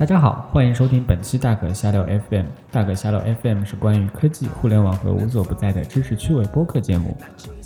[0.00, 2.46] 大家好，欢迎收听本期大可瞎聊 FM。
[2.72, 7.14] 大可瞎聊 FM 是关于科技、互联网和无所不在的知识趣味播客节目。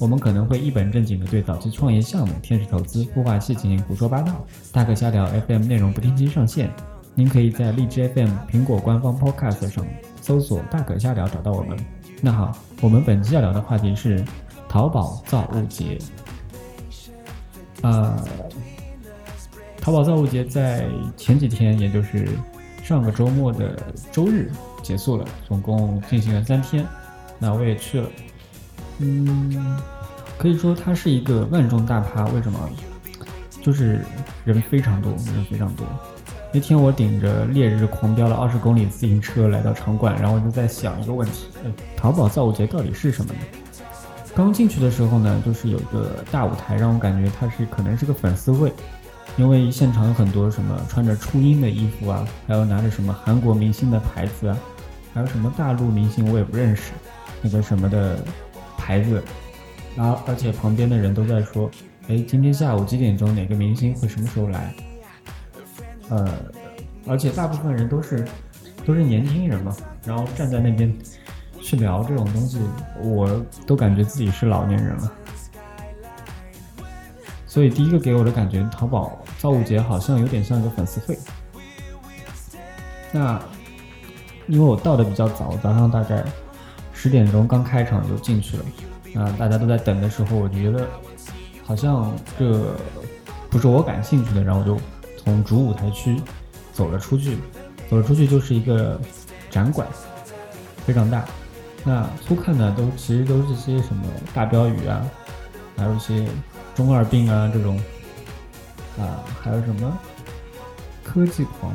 [0.00, 4.44] 我们可能会一本正经的对早期创业项目、天使投资、孵化器进行胡说八道。
[4.72, 6.68] 大可瞎聊 FM 内容不定期上线，
[7.14, 9.86] 您可以在荔枝 FM、苹果官方 Podcast 上
[10.20, 11.78] 搜索“大可瞎聊”找到我们。
[12.20, 14.24] 那好，我们本期要聊的话题是
[14.68, 15.98] 淘宝造物节。
[17.82, 18.16] 呃，
[19.84, 22.26] 淘宝造物节在前几天，也就是
[22.82, 23.76] 上个周末的
[24.10, 24.50] 周日
[24.82, 26.86] 结束了，总共进行了三天。
[27.38, 28.08] 那我也去了，
[29.00, 29.78] 嗯，
[30.38, 32.24] 可以说它是一个万众大趴。
[32.28, 32.58] 为什么？
[33.60, 34.00] 就是
[34.46, 35.86] 人非常多，人非常多。
[36.50, 41.48] 那天我顶着烈日狂飙了二十公里自行车来到场馆，然后我就在想一个问题：
[41.94, 43.40] 淘宝造物节到底是什么呢？
[44.34, 48.72] 刚进去的时候呢，就是有一个大舞台，让我感觉它是可能是个粉丝会，
[49.36, 54.58] 因为现场有很多什么穿着初音的衣服啊，还有拿着什么韩国明星的牌子啊，
[55.12, 56.92] 还有什么大陆明星我也不认识，
[57.42, 58.18] 那个什么的
[58.76, 59.22] 牌子，
[59.96, 61.70] 然后而且旁边的人都在说，
[62.08, 64.74] 哎，今天下午几点钟哪个明星会什么时候来？
[66.10, 66.28] 呃，
[67.06, 68.26] 而且大部分人都是
[68.84, 70.94] 都是年轻人嘛，然后站在那边。
[71.66, 72.58] 去聊这种东西，
[73.02, 75.12] 我都感觉自己是老年人了。
[77.46, 81.18] 所以第一个给我的感觉，淘宝造物节好像有点像一个粉丝会。
[83.12, 83.38] 那
[84.46, 86.24] 因为我到的比较早，早上大概
[86.94, 88.64] 十点钟刚开场就进去了。
[89.12, 90.88] 那大家都在等的时候，我觉得
[91.62, 92.74] 好像这
[93.50, 94.80] 不是我感兴趣的，然后我就
[95.22, 96.18] 从主舞台区
[96.72, 97.36] 走了出去。
[97.90, 98.98] 走了出去就是一个
[99.50, 99.86] 展馆，
[100.86, 101.22] 非常大。
[101.84, 105.04] 那粗看呢，都其实都是些什么大标语啊，
[105.76, 106.26] 还有一些
[106.74, 107.78] 中二病啊这种，
[108.98, 109.98] 啊，还有什么
[111.02, 111.74] 科技狂，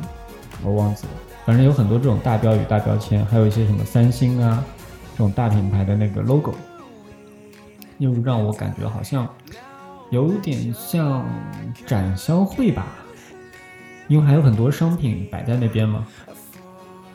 [0.63, 1.13] 我忘记了，
[1.45, 4.63] 反正有很多这种大标语、大标签，还有一些什么三星啊
[5.13, 6.53] 这种大品牌的那个 logo，
[7.97, 9.27] 又让我感觉好像
[10.11, 11.25] 有点像
[11.85, 12.87] 展销会吧，
[14.07, 16.05] 因为还有很多商品摆在那边嘛。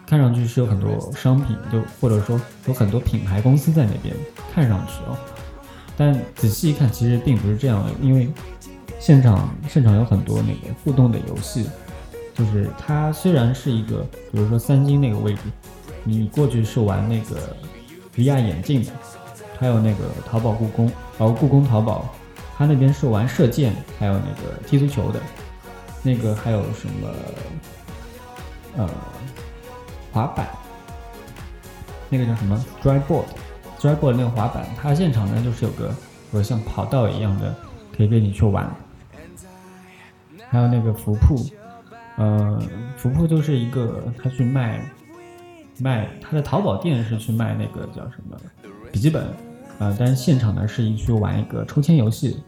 [0.07, 4.15] 看上去是有很多商品，就或者说有很多品牌公司在那边，
[4.55, 5.17] 看上去哦，
[5.97, 7.91] 但仔细一看，其实并不是这样的。
[8.03, 8.31] 因为
[9.05, 11.69] 现场现场有很多那个互动的游戏，
[12.33, 13.99] 就是它虽然是一个，
[14.33, 15.41] 比如说三星那个位置，
[16.05, 17.55] 你过去是玩那个
[18.17, 18.91] VR 眼镜的，
[19.59, 22.09] 还有那个淘宝故宫，然后故宫淘宝，
[22.57, 25.21] 它那边是玩射箭，还有那个踢足球的，
[26.03, 27.09] 那个还有什么，
[28.79, 28.89] 呃。
[30.15, 30.49] 滑板，
[32.09, 35.95] 那个叫什么？Dry board，Dry board 那个滑板，它现场呢就是有个，
[36.33, 37.55] 有个像跑道一样的，
[37.95, 38.75] 可以给你去玩。
[40.55, 41.35] 还有那个福铺，
[42.17, 42.57] 呃，
[42.97, 44.89] 福铺就是一个，他去卖，
[45.81, 48.37] 卖他的淘宝店是去卖那个叫什么
[48.93, 49.27] 笔记本，
[49.81, 52.41] 呃，但是现场呢是一去玩一个抽签游戏。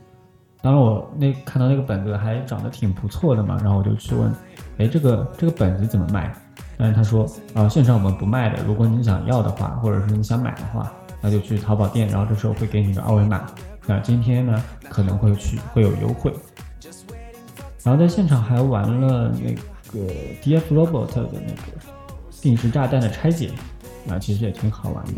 [0.62, 4.32] 当然我那看到那个本子还长得挺不错的嘛，然后我就去问，
[4.78, 6.32] 哎，这个这个本子怎么卖？
[6.78, 8.62] 但是他说，啊，现场我们不卖的。
[8.62, 13.46] 如果你想要的话，或者是你想买的话，那就去淘宝店，然后这时候会给你个二维码。
[13.84, 16.32] 那今天呢，可能会去会有优惠。
[17.86, 19.52] 然后在现场还玩了那
[19.92, 21.80] 个 DF Robot 的那个
[22.42, 23.52] 定时炸弹的拆解，
[24.10, 25.12] 啊，其实也挺好玩的。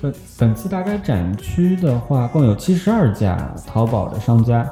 [0.00, 4.66] 本本次大概展区的话，共有七十二家淘宝的商家。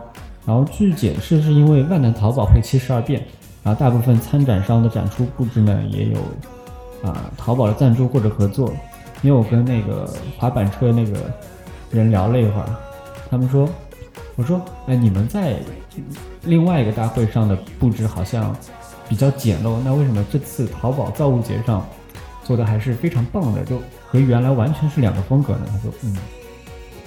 [0.47, 3.23] 然后据解释，是因为万能淘宝会七十二变。
[3.63, 6.21] 然后大部分参展商的展出布置呢，也有
[7.07, 8.73] 啊淘宝的赞助或者合作。
[9.21, 11.19] 因为我跟那个滑板车那个
[11.91, 12.69] 人聊了一会儿，
[13.31, 13.69] 他们说，
[14.37, 15.57] 我说，哎，你们在
[16.43, 18.55] 另外一个大会上的布置好像
[19.09, 21.87] 比较简陋，那为什么这次淘宝造物节上
[22.43, 25.67] 做的还是非常棒的，就和原来完全是两个风格呢？
[25.71, 26.17] 他说，嗯，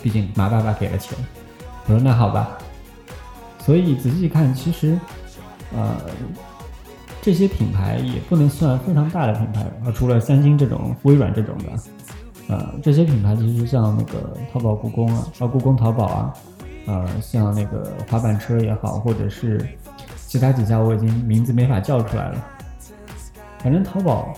[0.02, 1.18] 毕竟马爸爸给了钱。
[1.86, 2.58] 我说那好吧。
[3.60, 5.00] 所以仔细看，其实。
[5.76, 5.98] 呃，
[7.22, 11.74] 这些品牌也不能算非常大的品牌啊，除了三星这种、微软这种的，
[12.48, 16.34] 呃，这些品牌其实像那个淘宝故宫啊，啊，故宫淘宝啊，
[16.88, 19.64] 呃，像那个滑板车也好，或者是
[20.26, 22.46] 其他几家，我已经名字没法叫出来了。
[23.60, 24.36] 反正淘宝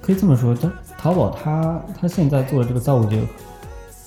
[0.00, 3.22] 可以这么说，它淘宝它它现在做的这个造物节，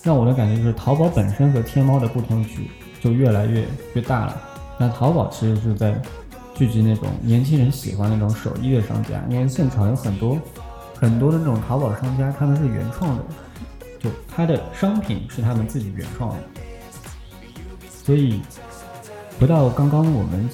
[0.01, 3.63] 让我的感觉就是淘宝本身和天猫的不同区就越来越
[3.93, 4.41] 越大了。
[4.79, 5.93] 那淘宝其实是在。
[6.55, 10.37] 聚集那种年轻人喜欢那种手艺的商家，因为现场有很多
[10.95, 13.23] 很多的那种淘宝商家，他们是原创的，
[13.99, 16.37] 就他的商品是他们自己原创的。
[18.03, 18.41] 所以
[19.39, 20.49] 回到刚刚我们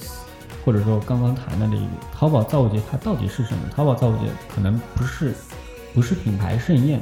[0.63, 1.81] 或者说刚刚谈的这个
[2.13, 3.63] 淘宝造物节，它到底是什么？
[3.75, 5.33] 淘宝造物节可能不是
[5.93, 6.99] 不是品牌盛宴，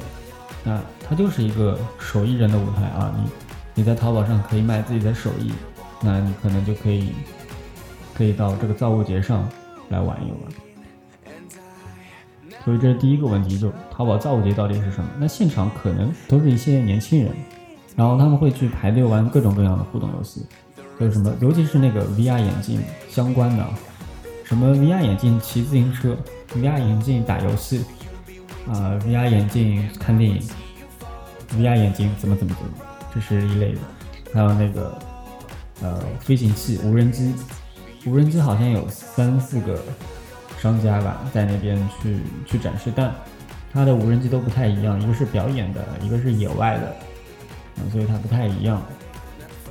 [0.64, 3.14] 那它就是一个手艺人的舞台啊！
[3.16, 3.30] 你
[3.74, 5.52] 你在淘宝上可以卖自己的手艺，
[6.00, 7.12] 那你可能就可以
[8.14, 9.46] 可以到这个造物节上
[9.90, 10.40] 来玩一玩。
[12.64, 15.10] 所以这是第一个问题，就淘宝造物节到底是什么？
[15.18, 17.34] 那现场可能都是一些年轻人，
[17.98, 20.46] 然后他们会去排队玩各种各样的互动游戏，
[21.00, 21.34] 有什么？
[21.40, 22.80] 尤其是那个 VR 眼镜
[23.10, 23.66] 相关的，
[24.44, 26.16] 什么 VR 眼镜骑自行车
[26.54, 27.84] ，VR 眼镜打游戏，
[28.68, 30.40] 啊，VR 眼镜看电影
[31.56, 32.72] ，VR 眼镜怎么怎么怎么，
[33.12, 33.80] 这是一类的。
[34.32, 34.96] 还有那个
[35.82, 37.34] 呃飞行器、无人机，
[38.06, 39.76] 无人机好像有三四个。
[40.60, 43.14] 商家吧，在那边去去展示，但
[43.72, 46.96] 它的无人机都不太一样，一个是表演的，一个是野外的，
[47.90, 48.82] 所以它不太一样。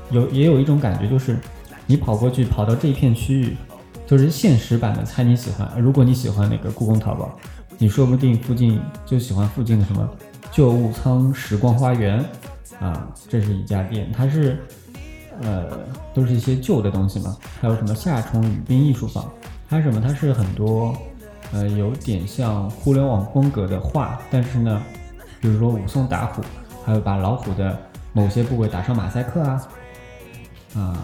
[0.09, 1.38] 有也有一种感觉，就是
[1.86, 3.57] 你跑过去，跑到这一片区域，
[4.06, 5.69] 就是现实版的猜你喜欢。
[5.81, 7.38] 如果你喜欢那个故宫淘宝，
[7.77, 10.09] 你说不定附近就喜欢附近的什么
[10.51, 12.24] 旧物仓、时光花园，
[12.80, 14.57] 啊，这是一家店，它是
[15.42, 15.80] 呃
[16.13, 17.36] 都是一些旧的东西嘛。
[17.60, 19.30] 还有什么夏虫语冰艺术坊。
[19.69, 20.00] 它什么？
[20.00, 20.95] 它是很多，
[21.51, 24.81] 呃，有点像互联网风格的画，但是呢，
[25.42, 26.42] 比如说武松打虎，
[26.86, 27.77] 还有把老虎的
[28.17, 29.67] 某些部位打上马赛克啊，
[30.75, 30.97] 啊，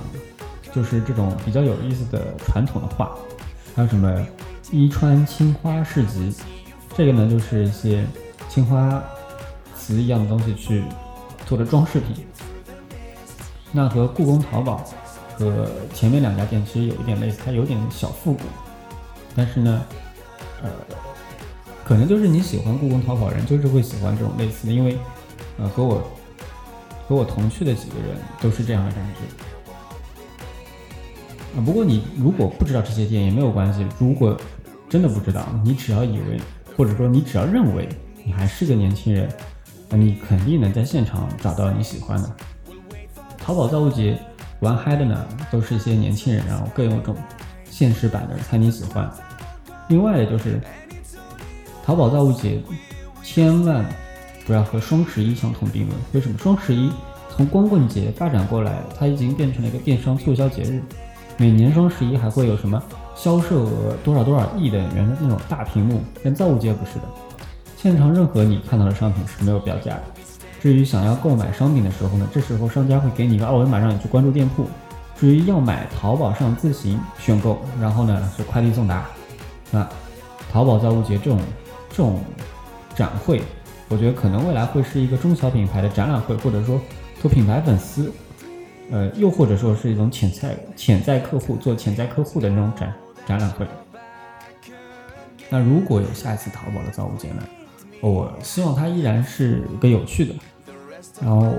[0.74, 3.16] 就是这种比较有意思的传统的画。
[3.76, 4.26] 还有什么
[4.72, 6.36] 伊川青花市集？
[6.98, 8.04] 这个呢，就是一些
[8.50, 9.04] 青花
[9.78, 10.84] 瓷一样的东西去
[11.46, 12.26] 做的装饰品。
[13.72, 14.84] 那和故宫淘宝。
[15.36, 18.42] 和前面两家店其实有一点类似，它有点小复古，
[19.36, 19.84] 但是呢，
[20.62, 20.70] 呃，
[21.84, 24.96] 可能就是你喜欢故宫淘宝人，就是会喜欢这种类似的，因为，
[25.58, 26.04] 呃，和我
[27.08, 29.20] 和我同去的几个人都是这样的感觉。
[31.58, 34.40] 啊，不过你如果不知道这些店也没有关系，如果
[34.90, 36.40] 真的不知道，你只要以为，
[36.78, 37.88] 或者说你只要认为
[38.24, 39.30] 你还是个年轻人，
[39.90, 42.36] 那你肯定能在现场找到你喜欢的。
[43.38, 44.20] 淘宝造物节。
[44.60, 47.14] 玩嗨的呢，都是一些年轻人，然后更有种
[47.70, 49.12] 现实版的猜你喜欢。
[49.90, 50.58] 另外就是，
[51.84, 52.64] 淘宝造物节
[53.22, 53.86] 千万
[54.46, 56.00] 不要和双十一相同并论。
[56.14, 56.38] 为什么？
[56.38, 56.92] 双十一
[57.36, 60.82] 从光棍节发展过来，它已经变成了一个电商促销节日。
[61.38, 62.82] 每年双十一还会有什么
[63.16, 67.04] 销售额多少多少亿的原来那种大屏幕，跟造物节不是的，
[67.76, 70.04] 现场任何你看到的商品是没有标价的。
[70.62, 74.66] 至于想要购买商品的时候呢，这时候商家会给你一个二维码，让你去关注店铺。
[75.20, 79.06] 至于要买，淘宝上自行选购，然后呢是快递送达。
[79.72, 79.88] 那
[80.52, 81.40] 淘宝造物节这种
[81.90, 82.20] 这种
[82.96, 83.42] 展会，
[83.94, 86.82] 我觉得可能未来会是一个中小品牌的展览会，或者说
[87.22, 88.12] 做品牌粉丝，
[88.90, 92.92] 呃，又或者说是一种潜在潜在客户做潜在客户的那种展
[93.28, 93.68] 展览会。
[95.52, 97.44] 那如果有下一次淘宝的造物节呢，
[98.02, 100.34] 我希望它依然是一个有趣的。
[101.22, 101.54] 然后，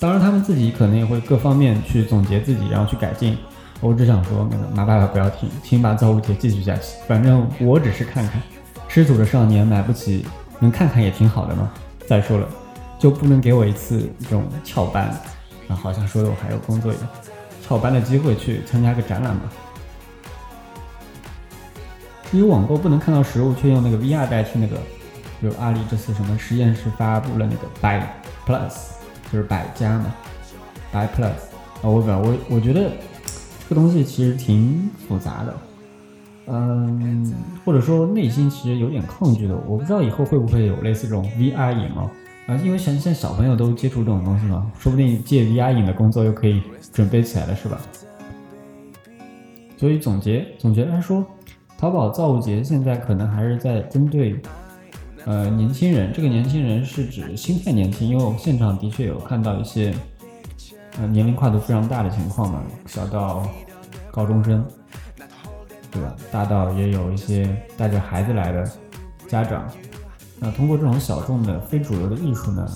[0.00, 3.38] 当然他们自己可能也会各方面去总结自己，然后去改进。
[3.80, 6.96] 我只想说，那个马爸爸不要停，请把造物节继续下去。
[7.06, 8.42] 反正我只是看看，
[8.88, 10.26] 吃土的少年买不起，
[10.58, 11.70] 能看看也挺好的嘛。
[12.06, 12.48] 再说了，
[12.98, 15.08] 就不能给我一次这种翘班
[15.68, 15.76] 啊？
[15.76, 17.08] 好像说的我还有工作一样，
[17.66, 19.42] 翘班的机会去参加个展览嘛。
[22.30, 24.76] 至于网购不能看到实物，却用那个 VR 代替那个，
[25.40, 28.06] 比如阿里这次什么实验室发布了那个 by。
[28.46, 28.72] Plus
[29.30, 30.06] 就是百家嘛
[30.90, 32.90] ，by Plus 啊，我不我我觉得
[33.68, 35.54] 这个东西其实挺复杂的，
[36.50, 37.32] 嗯，
[37.64, 39.56] 或者说内心其实有点抗拒的。
[39.66, 42.10] 我不知道以后会不会有类似这种 VR 影啊
[42.46, 46.62] 啊，因为现现在小朋友都接触这种东西嘛，说不定借 VR 影的工作又可以
[46.92, 47.78] 准备起来了，是吧？
[49.76, 51.24] 所以总结总结来说，
[51.76, 54.40] 淘宝造物节现在可能还是在针对。
[55.24, 59.92] 呃，年轻人，这个年轻人是指心态年轻，因为我现场的确有看到一些，
[60.98, 63.46] 呃，年龄跨度非常大的情况嘛，小到
[64.10, 64.64] 高中生，
[65.98, 66.16] 对吧？
[66.30, 68.70] 大到也有一些带着孩子来的
[69.26, 69.68] 家长。
[70.38, 72.68] 那通过这种小众的非主流的艺术呢，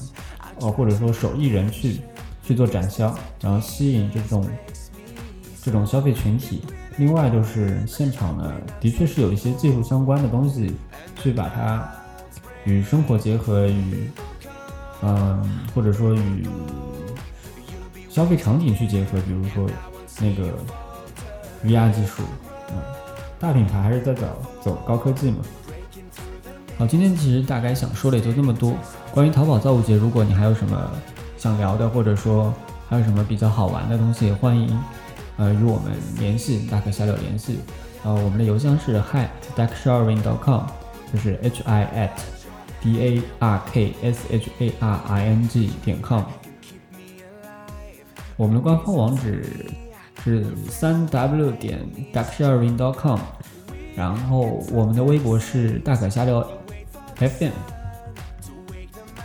[0.60, 2.00] 哦，或者说手艺人去
[2.42, 4.44] 去做展销，然后吸引这种
[5.62, 6.64] 这种消费群体。
[6.96, 10.74] 另外就是现场呢，的确是有一些技术相关的东西
[11.22, 11.88] 去把它。
[12.64, 14.08] 与生活结合，与
[15.02, 16.46] 嗯，或者说与
[18.08, 19.68] 消费场景去结合，比如说
[20.20, 20.54] 那个
[21.64, 22.22] VR 技术，
[22.70, 22.76] 嗯，
[23.42, 24.24] 大品牌还是在走
[24.60, 25.38] 走高科技嘛。
[26.78, 28.72] 好，今天其实大概想说的也就这么多。
[29.10, 30.90] 关于淘宝造物节，如果你还有什么
[31.36, 32.54] 想聊的，或者说
[32.88, 34.80] 还有什么比较好玩的东西，欢迎
[35.38, 37.58] 呃与我们联系，大可小柳联系。
[38.04, 40.62] 呃，我们的邮箱是 hi dark sharing dot com，
[41.12, 42.10] 就是 h i at
[42.80, 46.22] d a r k s h a r i n g 点 com。
[48.36, 49.44] 我们的官方网址
[50.24, 51.78] 是三 w 点
[52.12, 53.20] d a c k s h a r i n g c o m
[53.96, 56.40] 然后我们的微博是大改瞎聊
[57.18, 57.50] FM。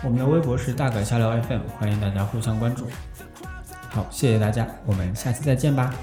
[0.04, 2.86] 我们的微博是大改瞎聊 FM，欢迎大家互相关注。
[3.90, 5.94] 好，谢谢大家，我们下期再见吧。